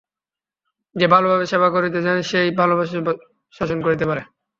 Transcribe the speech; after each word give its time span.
যে 0.95 1.05
ভালভাবে 1.07 1.45
সেবা 1.51 1.67
করিতে 1.69 1.99
জানে, 2.01 2.21
সে-ই 2.23 2.51
ভালভাবে 2.59 2.85
শাসন 3.53 3.79
করিতে 3.85 4.05
পারে। 4.09 4.21